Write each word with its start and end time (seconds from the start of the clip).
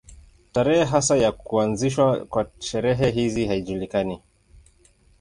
Tarehe 0.51 0.83
hasa 0.85 1.15
ya 1.17 1.31
kuanzishwa 1.31 2.25
kwa 2.25 2.47
sherehe 2.59 3.11
hizi 3.11 3.45
haijulikani. 3.45 4.21